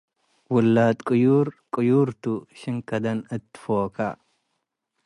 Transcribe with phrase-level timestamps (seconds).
[0.53, 2.25] ወላድ ቅዩር፣ ቅዩር ቱ፡
[2.59, 3.97] ሽን ከደን እት ፎከ።